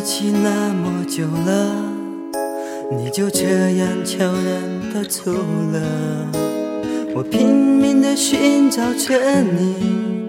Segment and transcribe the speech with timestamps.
[0.00, 1.74] 一起那么久了，
[2.90, 3.44] 你就这
[3.76, 5.78] 样悄然的走了，
[7.14, 10.26] 我拼命的寻找着你，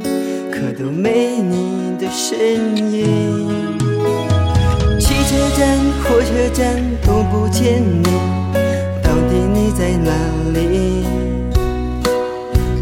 [0.52, 3.48] 可都没你的身影，
[4.99, 8.10] 汽车站、火车站都不见你，
[9.02, 10.12] 到底你在哪
[10.54, 11.05] 里？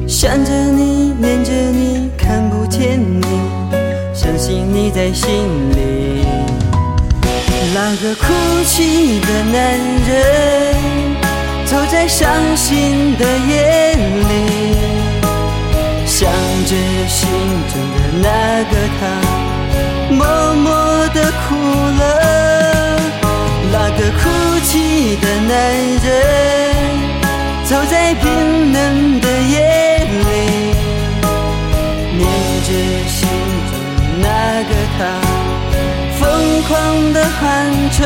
[0.07, 3.23] 想着你，念着你，看不见你，
[4.11, 5.29] 相信你在心
[5.75, 6.18] 里。
[7.73, 8.23] 那个哭
[8.65, 9.77] 泣的男
[10.07, 10.13] 人，
[11.65, 13.95] 走在伤心的夜
[14.29, 14.31] 里，
[16.05, 16.29] 想
[16.65, 16.75] 着
[17.07, 17.29] 心
[17.69, 18.27] 中的那
[18.71, 19.01] 个他，
[20.09, 20.19] 默
[20.55, 21.55] 默的哭
[21.99, 22.01] 了。
[23.71, 24.19] 那个哭
[24.63, 25.53] 泣的男
[26.03, 26.07] 人，
[27.65, 30.29] 走在冰冷的夜里，
[32.17, 32.21] 念
[32.63, 32.69] 着
[33.07, 33.27] 心
[33.69, 34.27] 中的那
[34.63, 35.28] 个他。
[36.59, 38.03] 疯狂的喊着，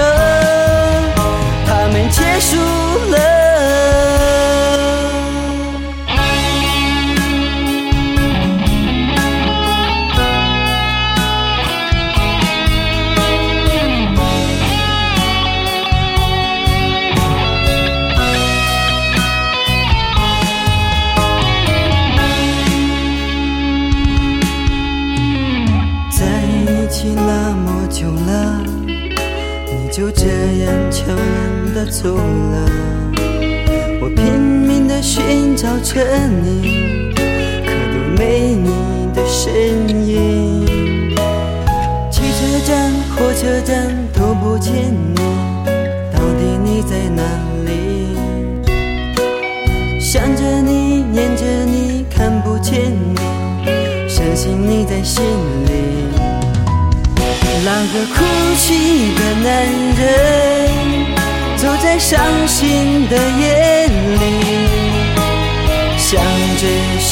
[1.65, 2.55] 他们结束
[3.09, 3.17] 了。
[27.83, 28.63] 多久了，
[29.67, 30.25] 你就这
[30.63, 32.65] 样悄然的走了。
[33.99, 36.01] 我拼命的寻找着
[36.41, 37.13] 你，
[37.65, 38.69] 可都没你
[39.13, 40.65] 的身影。
[42.09, 44.73] 汽车站、火车站都不见
[45.13, 45.19] 你，
[46.09, 47.21] 到底你在哪
[47.65, 48.15] 里？
[49.99, 53.19] 想着你，念着你，看不见你。
[54.07, 55.21] 相信你在心
[55.65, 55.92] 里。
[57.65, 58.15] 那个哭
[58.57, 59.47] 泣的男
[59.95, 60.01] 人，
[61.55, 63.87] 走在伤心的夜
[64.19, 64.23] 里，
[65.97, 66.21] 想
[66.57, 66.63] 着
[66.99, 67.11] 心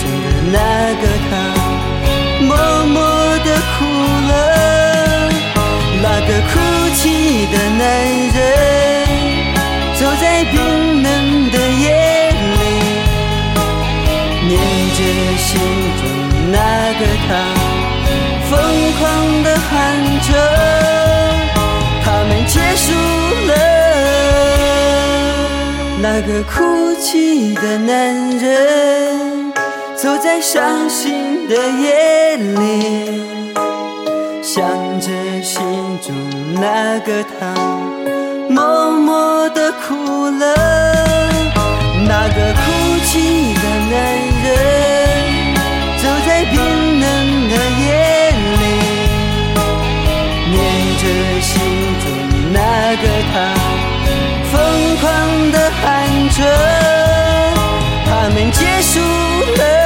[0.00, 0.58] 中的那
[1.00, 1.32] 个他，
[2.40, 2.50] 默
[2.86, 2.98] 默
[3.44, 3.48] 的
[3.78, 3.84] 哭
[4.28, 4.30] 了。
[6.02, 6.52] 那个哭
[6.96, 7.80] 泣的男
[8.34, 8.36] 人，
[9.94, 10.54] 走在冰
[11.02, 11.06] 冷
[11.50, 11.86] 的夜
[12.58, 12.60] 里，
[14.48, 14.50] 念
[14.96, 14.98] 着
[15.38, 15.48] 心
[16.00, 16.02] 中
[16.50, 16.56] 那
[16.98, 17.61] 个他。
[26.02, 29.52] 那个哭泣的男人，
[29.94, 33.22] 走在伤心的夜里，
[34.42, 34.66] 想
[35.00, 35.08] 着
[35.40, 35.62] 心
[36.02, 36.12] 中
[36.54, 37.54] 那个他，
[38.50, 40.42] 默默的哭了。
[42.04, 42.62] 那个哭
[43.06, 43.94] 泣的男
[44.42, 44.50] 人，
[46.02, 46.58] 走在冰
[47.00, 47.06] 冷
[47.48, 47.86] 的夜
[48.58, 48.62] 里。
[50.50, 50.58] 念
[50.98, 51.04] 着
[51.40, 51.52] 心
[52.02, 52.04] 中
[52.52, 52.58] 那
[52.96, 53.34] 个他，
[56.32, 56.42] 着
[58.06, 59.81] 他们结束了